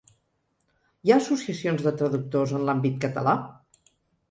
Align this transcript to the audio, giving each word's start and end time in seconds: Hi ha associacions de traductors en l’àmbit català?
Hi 1.07 1.13
ha 1.13 1.17
associacions 1.23 1.85
de 1.89 1.95
traductors 2.01 2.57
en 2.61 2.67
l’àmbit 2.71 3.01
català? 3.07 3.39